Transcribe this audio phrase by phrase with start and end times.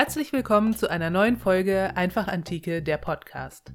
[0.00, 3.72] Herzlich willkommen zu einer neuen Folge Einfach Antike, der Podcast.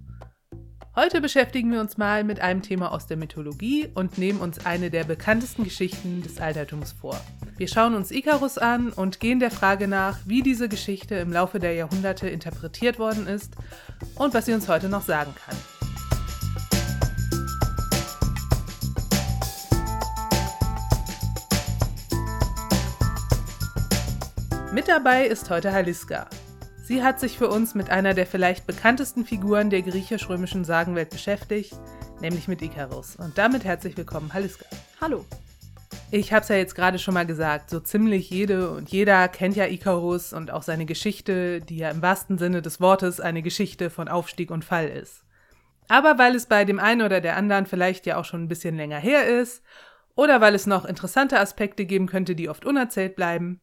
[0.96, 4.90] Heute beschäftigen wir uns mal mit einem Thema aus der Mythologie und nehmen uns eine
[4.90, 7.20] der bekanntesten Geschichten des Altertums vor.
[7.58, 11.60] Wir schauen uns Ikarus an und gehen der Frage nach, wie diese Geschichte im Laufe
[11.60, 13.58] der Jahrhunderte interpretiert worden ist
[14.16, 15.58] und was sie uns heute noch sagen kann.
[24.84, 26.28] Mit dabei ist heute Haliska.
[26.84, 31.74] Sie hat sich für uns mit einer der vielleicht bekanntesten Figuren der griechisch-römischen Sagenwelt beschäftigt,
[32.20, 33.16] nämlich mit Ikarus.
[33.16, 34.66] Und damit herzlich willkommen, Haliska.
[35.00, 35.24] Hallo.
[36.12, 39.56] Ich habe es ja jetzt gerade schon mal gesagt, so ziemlich jede und jeder kennt
[39.56, 43.90] ja Ikarus und auch seine Geschichte, die ja im wahrsten Sinne des Wortes eine Geschichte
[43.90, 45.24] von Aufstieg und Fall ist.
[45.88, 48.76] Aber weil es bei dem einen oder der anderen vielleicht ja auch schon ein bisschen
[48.76, 49.64] länger her ist,
[50.16, 53.62] oder weil es noch interessante Aspekte geben könnte, die oft unerzählt bleiben,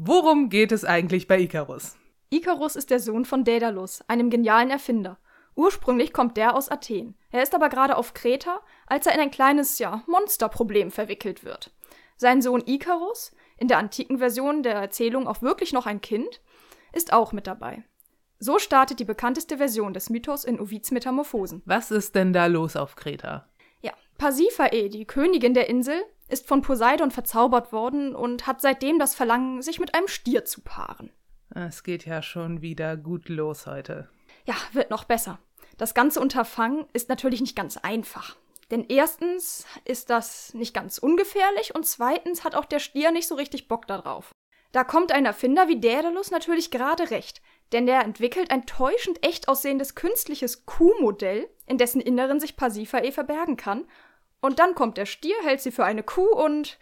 [0.00, 1.96] Worum geht es eigentlich bei Ikarus?
[2.30, 5.18] Ikarus ist der Sohn von Daedalus, einem genialen Erfinder.
[5.56, 7.16] Ursprünglich kommt der aus Athen.
[7.32, 11.72] Er ist aber gerade auf Kreta, als er in ein kleines, ja, Monsterproblem verwickelt wird.
[12.16, 16.40] Sein Sohn Ikarus, in der antiken Version der Erzählung auch wirklich noch ein Kind,
[16.92, 17.82] ist auch mit dabei.
[18.38, 21.60] So startet die bekannteste Version des Mythos in Ovids Metamorphosen.
[21.64, 23.48] Was ist denn da los auf Kreta?
[23.80, 29.14] Ja, Pasiphae, die Königin der Insel, ist von Poseidon verzaubert worden und hat seitdem das
[29.14, 31.10] Verlangen, sich mit einem Stier zu paaren.
[31.54, 34.08] Es geht ja schon wieder gut los heute.
[34.44, 35.38] Ja, wird noch besser.
[35.78, 38.36] Das ganze Unterfangen ist natürlich nicht ganz einfach.
[38.70, 43.34] Denn erstens ist das nicht ganz ungefährlich und zweitens hat auch der Stier nicht so
[43.34, 44.30] richtig Bock darauf.
[44.72, 47.40] Da kommt ein Erfinder wie Daedalus natürlich gerade recht,
[47.72, 53.56] denn der entwickelt ein täuschend echt aussehendes künstliches Kuhmodell, in dessen Inneren sich Pasiphae verbergen
[53.56, 53.86] kann
[54.40, 56.78] und dann kommt der Stier, hält sie für eine Kuh und.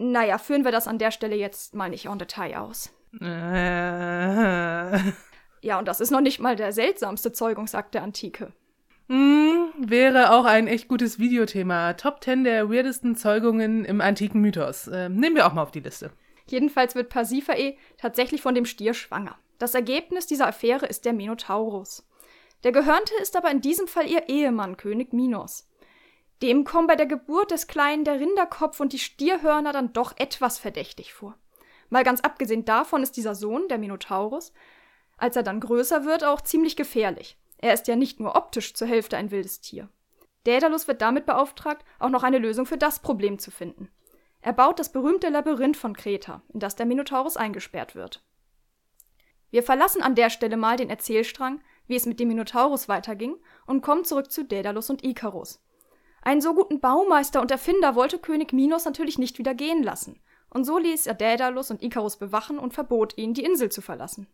[0.00, 2.92] Naja, führen wir das an der Stelle jetzt mal nicht en Detail aus.
[3.20, 4.98] Äh.
[5.60, 8.52] Ja, und das ist noch nicht mal der seltsamste Zeugungsakt der Antike.
[9.08, 11.94] Mm, wäre auch ein echt gutes Videothema.
[11.94, 14.86] Top 10 der weirdesten Zeugungen im antiken Mythos.
[14.86, 16.12] Äh, nehmen wir auch mal auf die Liste.
[16.46, 19.36] Jedenfalls wird Pasiphae tatsächlich von dem Stier schwanger.
[19.58, 22.06] Das Ergebnis dieser Affäre ist der Minotaurus.
[22.64, 25.68] Der Gehörnte ist aber in diesem Fall ihr Ehemann, König Minos.
[26.42, 30.58] Dem kommen bei der Geburt des Kleinen der Rinderkopf und die Stierhörner dann doch etwas
[30.58, 31.36] verdächtig vor.
[31.90, 34.52] Mal ganz abgesehen davon ist dieser Sohn, der Minotaurus,
[35.16, 37.36] als er dann größer wird, auch ziemlich gefährlich.
[37.56, 39.88] Er ist ja nicht nur optisch zur Hälfte ein wildes Tier.
[40.44, 43.90] Daedalus wird damit beauftragt, auch noch eine Lösung für das Problem zu finden.
[44.40, 48.22] Er baut das berühmte Labyrinth von Kreta, in das der Minotaurus eingesperrt wird.
[49.50, 53.80] Wir verlassen an der Stelle mal den Erzählstrang, wie es mit dem Minotaurus weiterging, und
[53.80, 55.60] kommen zurück zu Daedalus und Ikarus.
[56.22, 60.20] Einen so guten Baumeister und Erfinder wollte König Minos natürlich nicht wieder gehen lassen.
[60.50, 64.26] Und so ließ er Daedalus und Ikarus bewachen und verbot ihnen, die Insel zu verlassen.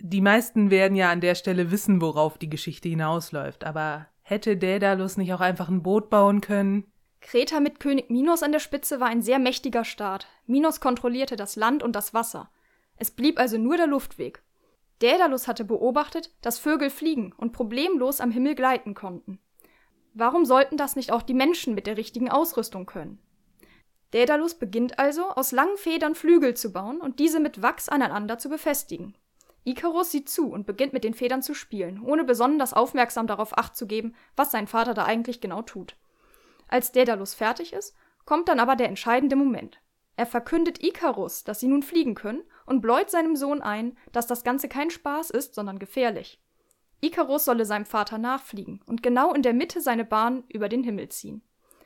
[0.00, 5.16] Die meisten werden ja an der Stelle wissen, worauf die Geschichte hinausläuft, aber hätte Daedalus
[5.16, 6.84] nicht auch einfach ein Boot bauen können?
[7.20, 10.28] Kreta mit König Minos an der Spitze war ein sehr mächtiger Staat.
[10.46, 12.50] Minos kontrollierte das Land und das Wasser.
[12.96, 14.42] Es blieb also nur der Luftweg.
[15.00, 19.40] Daedalus hatte beobachtet, dass Vögel fliegen und problemlos am Himmel gleiten konnten.
[20.14, 23.18] Warum sollten das nicht auch die Menschen mit der richtigen Ausrüstung können?
[24.10, 28.48] Daedalus beginnt also, aus langen Federn Flügel zu bauen und diese mit Wachs aneinander zu
[28.48, 29.14] befestigen.
[29.64, 33.76] Ikarus sieht zu und beginnt mit den Federn zu spielen, ohne besonders aufmerksam darauf acht
[33.76, 35.96] zu geben, was sein Vater da eigentlich genau tut.
[36.68, 39.80] Als Daedalus fertig ist, kommt dann aber der entscheidende Moment.
[40.16, 44.42] Er verkündet Ikarus, dass sie nun fliegen können und bläut seinem Sohn ein, dass das
[44.42, 46.40] Ganze kein Spaß ist, sondern gefährlich.
[47.00, 51.08] Ikarus solle seinem Vater nachfliegen und genau in der Mitte seine Bahn über den Himmel
[51.08, 51.42] ziehen.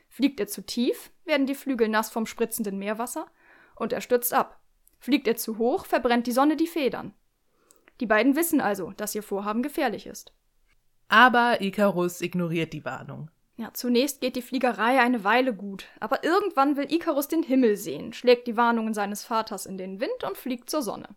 [0.09, 3.27] Fliegt er zu tief, werden die Flügel nass vom spritzenden Meerwasser
[3.75, 4.59] und er stürzt ab.
[4.99, 7.13] Fliegt er zu hoch, verbrennt die Sonne die Federn.
[7.99, 10.33] Die beiden wissen also, dass ihr Vorhaben gefährlich ist.
[11.09, 13.29] Aber Ikarus ignoriert die Warnung.
[13.55, 18.13] Ja, zunächst geht die Fliegerei eine Weile gut, aber irgendwann will Ikarus den Himmel sehen,
[18.13, 21.09] schlägt die Warnungen seines Vaters in den Wind und fliegt zur Sonne.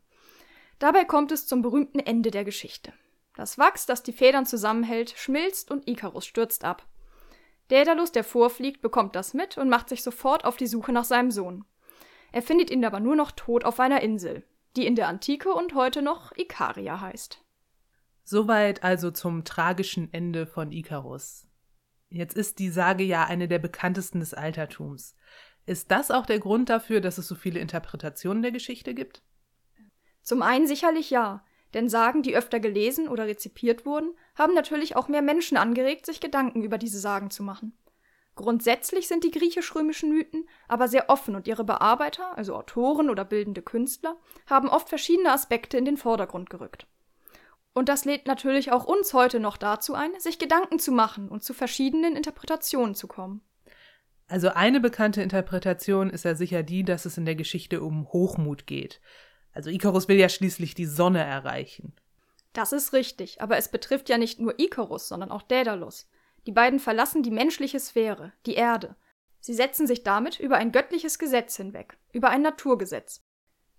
[0.79, 2.93] Dabei kommt es zum berühmten Ende der Geschichte.
[3.37, 6.87] Das Wachs, das die Federn zusammenhält, schmilzt und Ikarus stürzt ab.
[7.69, 11.31] Daedalus, der vorfliegt, bekommt das mit und macht sich sofort auf die Suche nach seinem
[11.31, 11.65] Sohn.
[12.33, 14.45] Er findet ihn aber nur noch tot auf einer Insel,
[14.77, 17.45] die in der Antike und heute noch Ikaria heißt.
[18.25, 21.47] Soweit also zum tragischen Ende von Ikarus.
[22.09, 25.15] Jetzt ist die Sage ja eine der bekanntesten des Altertums.
[25.67, 29.23] Ist das auch der Grund dafür, dass es so viele Interpretationen der Geschichte gibt?
[30.23, 31.45] Zum einen sicherlich ja.
[31.77, 36.21] Denn Sagen, die öfter gelesen oder rezipiert wurden, haben natürlich auch mehr Menschen angeregt, sich
[36.21, 37.77] Gedanken über diese Sagen zu machen.
[38.35, 43.61] Grundsätzlich sind die griechisch-römischen Mythen aber sehr offen und ihre Bearbeiter, also Autoren oder bildende
[43.61, 46.87] Künstler, haben oft verschiedene Aspekte in den Vordergrund gerückt.
[47.75, 51.45] Und das lädt natürlich auch uns heute noch dazu ein, sich Gedanken zu machen und
[51.45, 53.43] zu verschiedenen Interpretationen zu kommen.
[54.29, 58.67] Also eine bekannte Interpretation ist ja sicher die, dass es in der Geschichte um Hochmut
[58.67, 59.03] geht.
[59.57, 61.95] Also Ikarus will ja schließlich die Sonne erreichen.
[62.53, 66.11] Das ist richtig, aber es betrifft ja nicht nur Ikarus, sondern auch Daedalus.
[66.47, 68.97] Die beiden verlassen die menschliche Sphäre, die Erde.
[69.41, 73.23] Sie setzen sich damit über ein göttliches Gesetz hinweg, über ein Naturgesetz.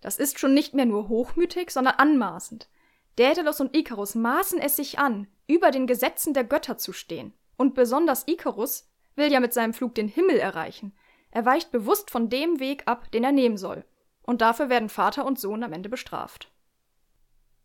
[0.00, 2.68] Das ist schon nicht mehr nur hochmütig, sondern anmaßend.
[3.14, 7.34] Daedalus und Ikarus maßen es sich an, über den Gesetzen der Götter zu stehen.
[7.56, 10.92] Und besonders Ikarus will ja mit seinem Flug den Himmel erreichen.
[11.30, 13.84] Er weicht bewusst von dem Weg ab, den er nehmen soll.
[14.28, 16.52] Und dafür werden Vater und Sohn am Ende bestraft.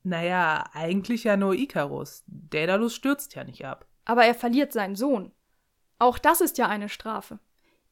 [0.04, 2.24] Naja, eigentlich ja nur Ikarus.
[2.28, 5.32] Daedalus stürzt ja nicht ab aber er verliert seinen Sohn.
[6.00, 7.40] Auch das ist ja eine Strafe.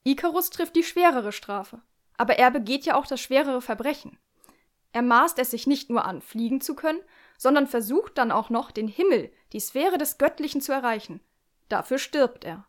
[0.04, 1.82] Ikarus trifft die schwerere Strafe,
[2.18, 4.18] aber er begeht ja auch das schwerere Verbrechen.
[4.94, 7.00] Er maßt es sich nicht nur an, fliegen zu können,
[7.38, 11.22] sondern versucht dann auch noch, den Himmel, die Sphäre des Göttlichen zu erreichen.
[11.70, 12.66] Dafür stirbt er.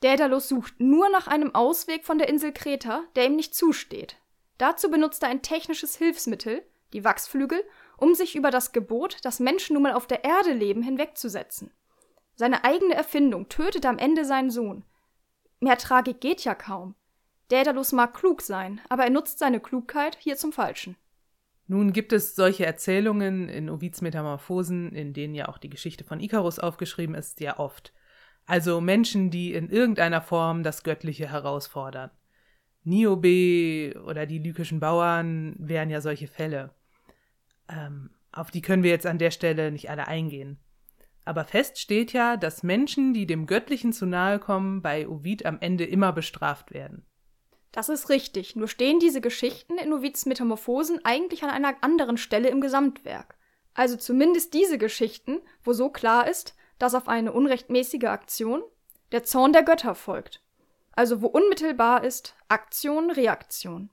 [0.00, 4.16] Daedalus sucht nur nach einem Ausweg von der Insel Kreta, der ihm nicht zusteht.
[4.58, 6.62] Dazu benutzt er ein technisches Hilfsmittel,
[6.92, 7.62] die Wachsflügel,
[7.96, 11.72] um sich über das Gebot, dass Menschen nun mal auf der Erde leben, hinwegzusetzen.
[12.36, 14.84] Seine eigene Erfindung tötet am Ende seinen Sohn.
[15.60, 16.94] Mehr Tragik geht ja kaum.
[17.48, 20.96] Daedalus mag klug sein, aber er nutzt seine Klugheit hier zum Falschen.
[21.66, 26.20] Nun gibt es solche Erzählungen in Ovids Metamorphosen, in denen ja auch die Geschichte von
[26.20, 27.92] Ikarus aufgeschrieben ist, ja oft.
[28.46, 32.10] Also Menschen, die in irgendeiner Form das Göttliche herausfordern.
[32.84, 36.74] Niobe oder die lykischen Bauern wären ja solche Fälle.
[37.68, 40.58] Ähm, auf die können wir jetzt an der Stelle nicht alle eingehen.
[41.24, 45.58] Aber fest steht ja, dass Menschen, die dem Göttlichen zu nahe kommen, bei Ovid am
[45.60, 47.06] Ende immer bestraft werden.
[47.72, 52.48] Das ist richtig, nur stehen diese Geschichten in Ovids Metamorphosen eigentlich an einer anderen Stelle
[52.48, 53.36] im Gesamtwerk.
[53.72, 58.62] Also zumindest diese Geschichten, wo so klar ist, dass auf eine unrechtmäßige Aktion
[59.10, 60.40] der Zorn der Götter folgt.
[60.96, 63.90] Also wo unmittelbar ist Aktion, Reaktion.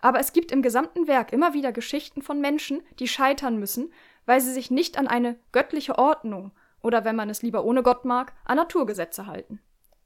[0.00, 3.92] Aber es gibt im gesamten Werk immer wieder Geschichten von Menschen, die scheitern müssen,
[4.26, 6.52] weil sie sich nicht an eine göttliche Ordnung
[6.82, 9.60] oder wenn man es lieber ohne Gott mag, an Naturgesetze halten.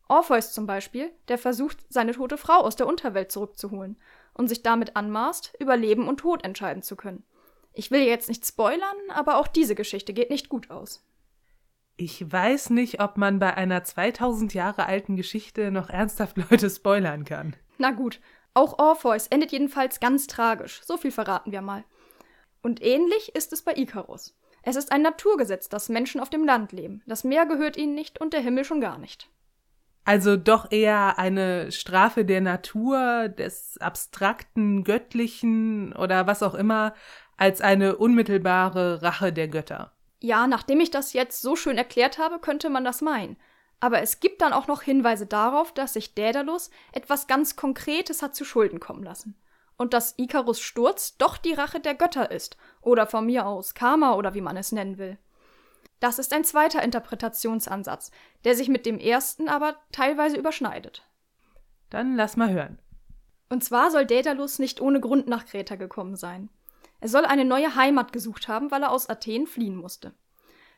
[0.09, 3.99] Orpheus zum Beispiel, der versucht, seine tote Frau aus der Unterwelt zurückzuholen
[4.33, 7.25] und sich damit anmaßt, über Leben und Tod entscheiden zu können.
[7.75, 11.05] Ich will jetzt nicht spoilern, aber auch diese Geschichte geht nicht gut aus.
[12.01, 17.25] Ich weiß nicht, ob man bei einer 2000 Jahre alten Geschichte noch ernsthaft Leute spoilern
[17.25, 17.57] kann.
[17.77, 18.21] Na gut,
[18.55, 21.83] auch Orpheus endet jedenfalls ganz tragisch, so viel verraten wir mal.
[22.63, 24.37] Und ähnlich ist es bei Ikarus.
[24.63, 27.03] Es ist ein Naturgesetz, dass Menschen auf dem Land leben.
[27.07, 29.29] Das Meer gehört ihnen nicht und der Himmel schon gar nicht.
[30.05, 36.95] Also doch eher eine Strafe der Natur, des abstrakten, göttlichen oder was auch immer,
[37.37, 39.98] als eine unmittelbare Rache der Götter.
[40.21, 43.37] Ja, nachdem ich das jetzt so schön erklärt habe, könnte man das meinen.
[43.81, 48.35] Aber es gibt dann auch noch Hinweise darauf, dass sich Daedalus etwas ganz Konkretes hat
[48.35, 49.37] zu Schulden kommen lassen
[49.77, 54.15] und dass Ikarus Sturz doch die Rache der Götter ist oder von mir aus Karma
[54.15, 55.17] oder wie man es nennen will.
[56.01, 58.11] Das ist ein zweiter Interpretationsansatz,
[58.45, 61.05] der sich mit dem ersten aber teilweise überschneidet.
[61.91, 62.79] Dann lass mal hören.
[63.49, 66.51] Und zwar soll Daedalus nicht ohne Grund nach Kreta gekommen sein.
[67.01, 70.15] Er soll eine neue Heimat gesucht haben, weil er aus Athen fliehen musste.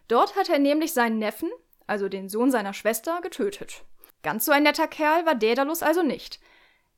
[0.09, 1.51] Dort hat er nämlich seinen Neffen,
[1.87, 3.85] also den Sohn seiner Schwester, getötet.
[4.23, 6.41] Ganz so ein netter Kerl war Daedalus also nicht,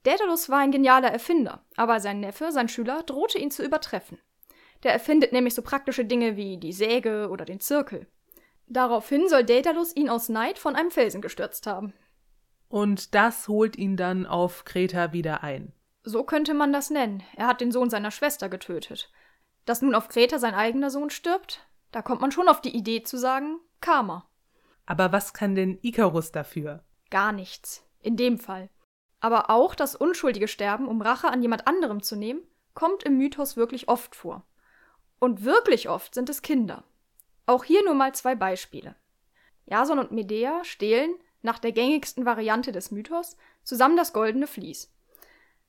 [0.04, 4.18] Daedalus war ein genialer Erfinder, aber sein Neffe, sein Schüler, drohte ihn zu übertreffen.
[4.82, 8.08] Der erfindet nämlich so praktische Dinge wie die Säge oder den Zirkel.
[8.66, 11.92] Daraufhin soll Daedalus ihn aus Neid von einem Felsen gestürzt haben.
[12.68, 15.72] Und das holt ihn dann auf Kreta wieder ein.
[16.04, 17.22] So könnte man das nennen.
[17.36, 19.12] Er hat den Sohn seiner Schwester getötet.
[19.64, 23.02] Dass nun auf Kreta sein eigener Sohn stirbt, da kommt man schon auf die Idee
[23.02, 24.28] zu sagen, Karma.
[24.86, 26.84] Aber was kann denn Ikarus dafür?
[27.10, 27.86] Gar nichts.
[28.00, 28.70] In dem Fall.
[29.20, 32.42] Aber auch das unschuldige Sterben, um Rache an jemand anderem zu nehmen,
[32.74, 34.44] kommt im Mythos wirklich oft vor.
[35.20, 36.82] Und wirklich oft sind es Kinder.
[37.46, 38.96] Auch hier nur mal zwei Beispiele.
[39.66, 44.92] Jason und Medea stehlen, nach der gängigsten Variante des Mythos, zusammen das goldene Vlies.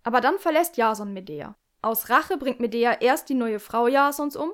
[0.04, 1.56] Aber dann verlässt Jason Medea.
[1.84, 4.52] Aus Rache bringt Medea erst die neue Frau Jasons um,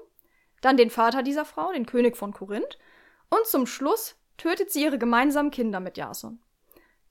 [0.59, 2.77] dann den Vater dieser Frau, den König von Korinth,
[3.29, 6.41] und zum Schluss tötet sie ihre gemeinsamen Kinder mit Jason.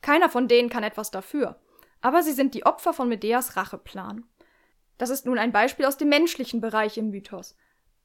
[0.03, 1.59] Keiner von denen kann etwas dafür
[2.01, 4.25] aber sie sind die Opfer von Medeas Racheplan.
[4.99, 7.57] Das ist nun ein Beispiel aus dem menschlichen Bereich im Mythos.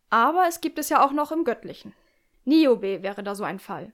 [0.10, 1.94] Aber es gibt es ja auch noch im göttlichen.
[2.46, 3.94] Niobe wäre da so ein Fall.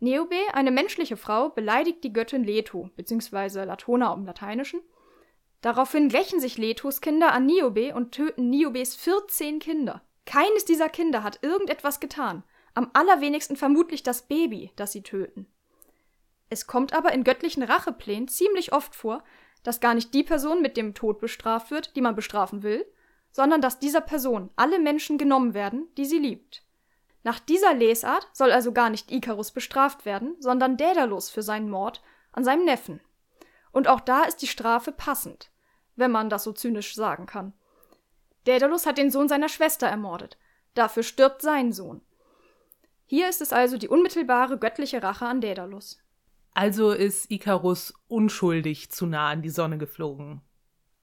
[0.00, 3.64] Niobe, eine menschliche Frau, beleidigt die Göttin Leto, bzw.
[3.64, 4.80] Latona im Lateinischen.
[5.60, 10.02] Daraufhin rächen sich Letos Kinder an Niobe und töten Niobes 14 Kinder.
[10.24, 12.44] Keines dieser Kinder hat irgendetwas getan.
[12.74, 15.46] Am allerwenigsten vermutlich das Baby, das sie töten.
[16.48, 19.24] Es kommt aber in göttlichen Racheplänen ziemlich oft vor,
[19.64, 22.86] dass gar nicht die Person mit dem Tod bestraft wird, die man bestrafen will,
[23.32, 26.62] sondern dass dieser Person alle Menschen genommen werden, die sie liebt.
[27.24, 32.00] Nach dieser Lesart soll also gar nicht Ikarus bestraft werden, sondern Daedalus für seinen Mord
[32.32, 33.00] an seinem Neffen.
[33.72, 35.50] Und auch da ist die Strafe passend,
[35.96, 37.52] wenn man das so zynisch sagen kann.
[38.44, 40.38] Daedalus hat den Sohn seiner Schwester ermordet.
[40.74, 42.00] Dafür stirbt sein Sohn.
[43.06, 45.98] Hier ist es also die unmittelbare göttliche Rache an Daedalus.
[46.54, 50.40] Also ist Ikarus unschuldig zu nah an die Sonne geflogen.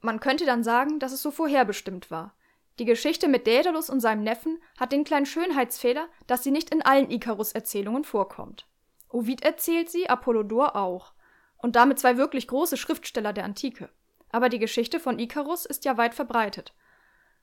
[0.02, 2.36] Man könnte dann sagen, dass es so vorherbestimmt war.
[2.78, 6.82] Die Geschichte mit Daedalus und seinem Neffen hat den kleinen Schönheitsfehler, dass sie nicht in
[6.82, 8.68] allen Ikarus-Erzählungen vorkommt.
[9.10, 11.14] Ovid erzählt sie, Apollodor auch.
[11.58, 13.90] Und damit zwei wirklich große Schriftsteller der Antike.
[14.30, 16.74] Aber die Geschichte von Ikarus ist ja weit verbreitet.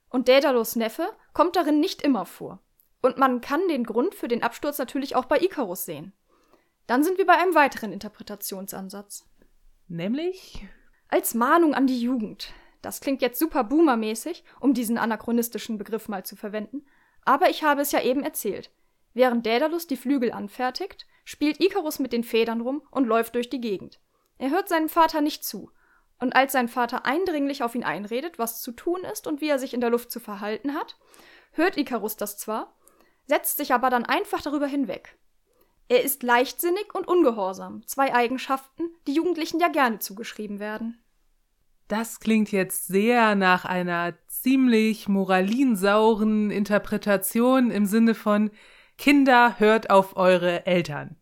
[0.08, 2.60] Und Daedalus Neffe kommt darin nicht immer vor.
[3.00, 6.12] Und man kann den Grund für den Absturz natürlich auch bei Ikarus sehen.
[6.86, 9.26] Dann sind wir bei einem weiteren Interpretationsansatz.
[9.88, 10.66] Nämlich?
[11.08, 12.52] Als Mahnung an die Jugend.
[12.82, 16.84] Das klingt jetzt super boomermäßig, um diesen anachronistischen Begriff mal zu verwenden,
[17.24, 18.70] aber ich habe es ja eben erzählt.
[19.14, 23.60] Während Daedalus die Flügel anfertigt, spielt Ikarus mit den Federn rum und läuft durch die
[23.60, 24.00] Gegend.
[24.38, 25.70] Er hört seinem Vater nicht zu,
[26.22, 29.58] und als sein Vater eindringlich auf ihn einredet, was zu tun ist und wie er
[29.58, 30.96] sich in der Luft zu verhalten hat,
[31.50, 32.76] hört Ikarus das zwar,
[33.26, 35.18] setzt sich aber dann einfach darüber hinweg.
[35.88, 41.02] Er ist leichtsinnig und ungehorsam, zwei Eigenschaften, die Jugendlichen ja gerne zugeschrieben werden.
[41.88, 48.50] Das klingt jetzt sehr nach einer ziemlich moralinsauren Interpretation im Sinne von
[49.02, 51.16] Kinder, hört auf eure Eltern.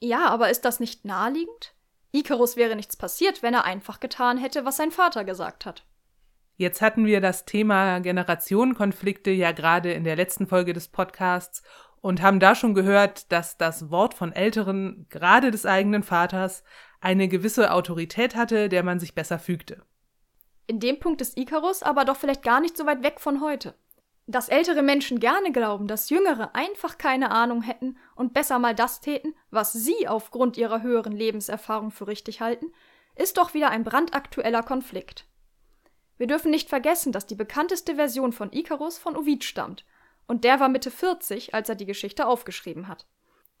[0.00, 1.76] Ja, aber ist das nicht naheliegend?
[2.10, 5.86] Ikarus wäre nichts passiert, wenn er einfach getan hätte, was sein Vater gesagt hat.
[6.56, 11.62] Jetzt hatten wir das Thema Generationenkonflikte ja gerade in der letzten Folge des Podcasts
[12.00, 16.64] und haben da schon gehört, dass das Wort von Älteren, gerade des eigenen Vaters,
[17.00, 19.84] eine gewisse Autorität hatte, der man sich besser fügte.
[20.66, 23.76] In dem Punkt ist Ikarus aber doch vielleicht gar nicht so weit weg von heute.
[24.30, 29.00] Dass ältere Menschen gerne glauben, dass Jüngere einfach keine Ahnung hätten und besser mal das
[29.00, 32.72] täten, was sie aufgrund ihrer höheren Lebenserfahrung für richtig halten,
[33.16, 35.26] ist doch wieder ein brandaktueller Konflikt.
[36.16, 39.84] Wir dürfen nicht vergessen, dass die bekannteste Version von Ikarus von Ovid stammt
[40.28, 43.08] und der war Mitte 40, als er die Geschichte aufgeschrieben hat.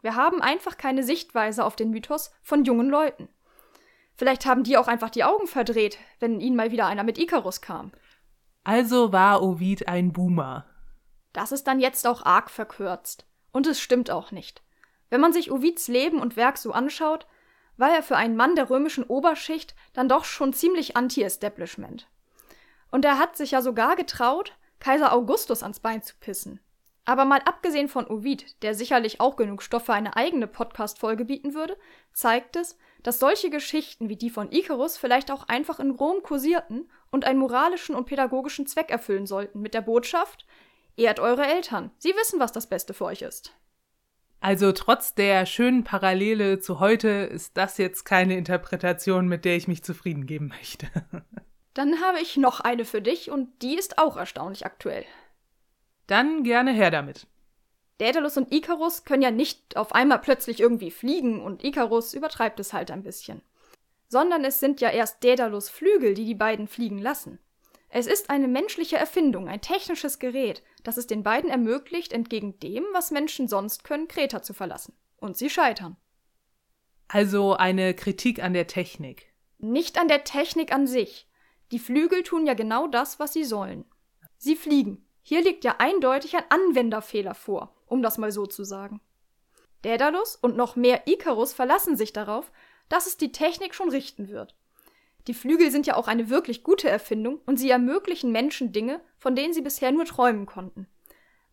[0.02, 3.28] Wir haben einfach keine Sichtweise auf den Mythos von jungen Leuten.
[4.14, 7.60] Vielleicht haben die auch einfach die Augen verdreht, wenn ihnen mal wieder einer mit Ikarus
[7.60, 7.90] kam.
[8.64, 10.66] Also war Ovid ein Boomer.
[11.32, 13.26] Das ist dann jetzt auch arg verkürzt.
[13.52, 14.62] Und es stimmt auch nicht.
[15.08, 17.26] Wenn man sich Ovids Leben und Werk so anschaut,
[17.76, 22.08] war er für einen Mann der römischen Oberschicht dann doch schon ziemlich anti-Establishment.
[22.90, 26.60] Und er hat sich ja sogar getraut, Kaiser Augustus ans Bein zu pissen.
[27.04, 31.54] Aber mal abgesehen von Ovid, der sicherlich auch genug Stoff für eine eigene Podcast-Folge bieten
[31.54, 31.76] würde,
[32.12, 36.90] zeigt es, dass solche Geschichten wie die von Icarus vielleicht auch einfach in Rom kursierten
[37.10, 40.46] und einen moralischen und pädagogischen Zweck erfüllen sollten mit der Botschaft,
[40.96, 43.54] ehrt eure Eltern, sie wissen, was das Beste für euch ist.
[44.40, 49.68] Also trotz der schönen Parallele zu heute ist das jetzt keine Interpretation, mit der ich
[49.68, 50.86] mich zufrieden geben möchte.
[51.74, 55.04] Dann habe ich noch eine für dich und die ist auch erstaunlich aktuell.
[56.10, 57.28] Dann gerne her damit.
[57.98, 62.72] Daedalus und Ikarus können ja nicht auf einmal plötzlich irgendwie fliegen und Ikarus übertreibt es
[62.72, 63.42] halt ein bisschen.
[64.08, 67.38] Sondern es sind ja erst Daedalus Flügel, die die beiden fliegen lassen.
[67.90, 72.84] Es ist eine menschliche Erfindung, ein technisches Gerät, das es den beiden ermöglicht, entgegen dem,
[72.92, 74.94] was Menschen sonst können, Kreta zu verlassen.
[75.18, 75.96] Und sie scheitern.
[77.06, 79.32] Also eine Kritik an der Technik.
[79.58, 81.28] Nicht an der Technik an sich.
[81.70, 83.84] Die Flügel tun ja genau das, was sie sollen.
[84.38, 85.06] Sie fliegen.
[85.22, 89.00] Hier liegt ja eindeutig ein Anwenderfehler vor, um das mal so zu sagen.
[89.82, 92.50] Daedalus und noch mehr Icarus verlassen sich darauf,
[92.88, 94.54] dass es die Technik schon richten wird.
[95.26, 99.36] Die Flügel sind ja auch eine wirklich gute Erfindung und sie ermöglichen Menschen Dinge, von
[99.36, 100.86] denen sie bisher nur träumen konnten.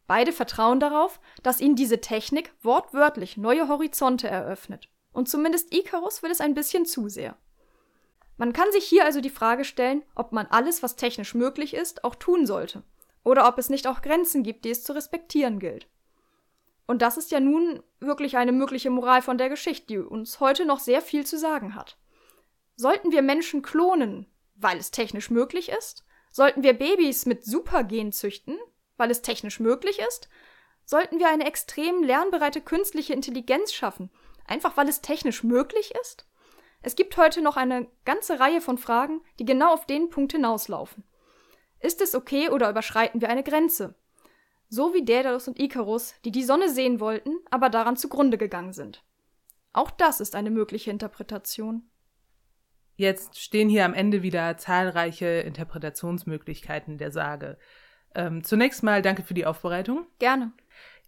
[0.07, 4.89] Beide vertrauen darauf, dass ihnen diese Technik wortwörtlich neue Horizonte eröffnet.
[5.11, 7.35] Und zumindest Icarus will es ein bisschen zu sehr.
[8.37, 12.03] Man kann sich hier also die Frage stellen, ob man alles, was technisch möglich ist,
[12.03, 12.83] auch tun sollte.
[13.27, 15.89] Oder ob es nicht auch Grenzen gibt, die es zu respektieren gilt.
[16.85, 20.63] Und das ist ja nun wirklich eine mögliche Moral von der Geschichte, die uns heute
[20.65, 21.97] noch sehr viel zu sagen hat.
[22.77, 26.05] Sollten wir Menschen klonen, weil es technisch möglich ist?
[26.31, 28.57] Sollten wir Babys mit Supergen züchten,
[28.95, 30.29] weil es technisch möglich ist?
[30.85, 34.09] Sollten wir eine extrem lernbereite künstliche Intelligenz schaffen,
[34.45, 36.25] einfach weil es technisch möglich ist?
[36.81, 41.03] Es gibt heute noch eine ganze Reihe von Fragen, die genau auf den Punkt hinauslaufen.
[41.79, 43.95] Ist es okay oder überschreiten wir eine Grenze?
[44.69, 49.03] So wie Daedalus und Ikarus, die die Sonne sehen wollten, aber daran zugrunde gegangen sind.
[49.73, 51.83] Auch das ist eine mögliche Interpretation.
[52.95, 57.57] Jetzt stehen hier am Ende wieder zahlreiche Interpretationsmöglichkeiten der Sage.
[58.15, 60.07] Ähm, zunächst mal danke für die Aufbereitung.
[60.17, 60.51] Gerne.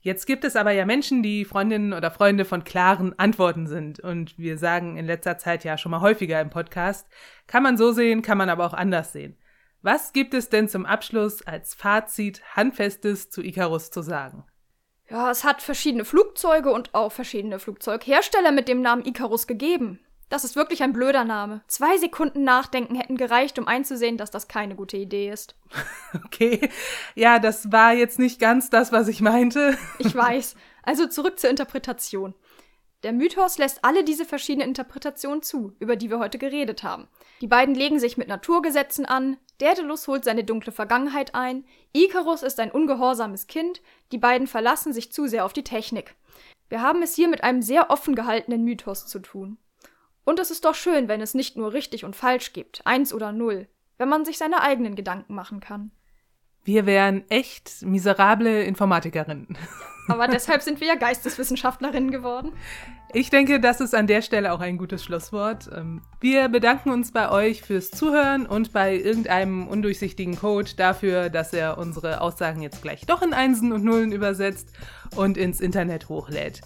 [0.02, 4.00] Jetzt gibt es aber ja Menschen, die Freundinnen oder Freunde von klaren Antworten sind.
[4.00, 7.08] Und wir sagen in letzter Zeit ja schon mal häufiger im Podcast,
[7.48, 9.36] kann man so sehen, kann man aber auch anders sehen.
[9.82, 14.44] Was gibt es denn zum Abschluss als Fazit Handfestes zu Icarus zu sagen?
[15.10, 20.00] Ja, es hat verschiedene Flugzeuge und auch verschiedene Flugzeughersteller mit dem Namen Icarus gegeben.
[20.30, 21.62] Das ist wirklich ein blöder Name.
[21.68, 25.56] Zwei Sekunden Nachdenken hätten gereicht, um einzusehen, dass das keine gute Idee ist.
[26.26, 26.72] Okay.
[27.14, 29.78] Ja, das war jetzt nicht ganz das, was ich meinte.
[30.00, 30.56] Ich weiß.
[30.82, 32.34] Also zurück zur Interpretation.
[33.04, 37.08] Der Mythos lässt alle diese verschiedenen Interpretationen zu, über die wir heute geredet haben.
[37.40, 42.60] Die beiden legen sich mit Naturgesetzen an, Daedalus holt seine dunkle Vergangenheit ein, Icarus ist
[42.60, 46.16] ein ungehorsames Kind, die beiden verlassen sich zu sehr auf die Technik.
[46.68, 49.58] Wir haben es hier mit einem sehr offen gehaltenen Mythos zu tun.
[50.26, 53.32] Und es ist doch schön, wenn es nicht nur richtig und falsch gibt, eins oder
[53.32, 55.92] null, wenn man sich seine eigenen Gedanken machen kann.
[56.70, 59.58] Wir wären echt miserable Informatikerinnen.
[60.08, 62.52] Aber deshalb sind wir ja Geisteswissenschaftlerinnen geworden.
[63.12, 65.68] Ich denke, das ist an der Stelle auch ein gutes Schlusswort.
[65.76, 71.54] Ähm, wir bedanken uns bei euch fürs Zuhören und bei irgendeinem undurchsichtigen Code dafür, dass
[71.54, 74.72] er unsere Aussagen jetzt gleich doch in Einsen und Nullen übersetzt
[75.16, 76.62] und ins Internet hochlädt.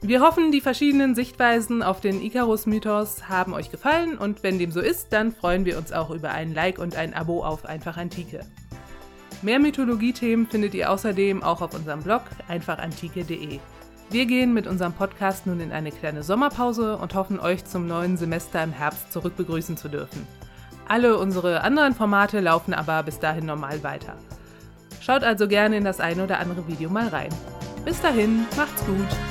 [0.00, 4.80] Wir hoffen, die verschiedenen Sichtweisen auf den Icarus-Mythos haben euch gefallen und wenn dem so
[4.80, 8.46] ist, dann freuen wir uns auch über ein Like und ein Abo auf Einfach Antike.
[9.40, 13.60] Mehr Mythologie-Themen findet ihr außerdem auch auf unserem Blog einfachantike.de.
[14.10, 18.16] Wir gehen mit unserem Podcast nun in eine kleine Sommerpause und hoffen, euch zum neuen
[18.16, 20.26] Semester im Herbst zurück begrüßen zu dürfen.
[20.88, 24.14] Alle unsere anderen Formate laufen aber bis dahin normal weiter.
[25.00, 27.30] Schaut also gerne in das eine oder andere Video mal rein.
[27.84, 29.27] Bis dahin, macht's gut!